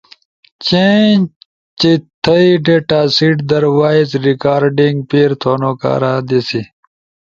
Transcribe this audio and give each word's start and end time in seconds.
چیں 0.65 1.09
چی 1.79 1.91
تھئی 2.23 2.47
ڈیٹاسیٹ 2.65 3.37
در 3.49 3.63
وائس 3.77 4.09
ریکارڈنگ 4.27 4.97
پیر 5.09 5.29
تھونو 5.41 5.71
کارا 5.81 6.13
دے 6.29 6.39
سی۔ 6.49 6.61